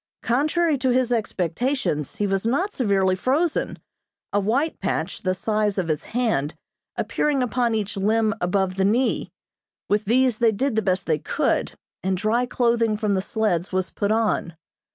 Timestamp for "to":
0.79-0.89